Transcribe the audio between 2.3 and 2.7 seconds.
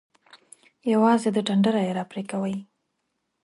کوئ.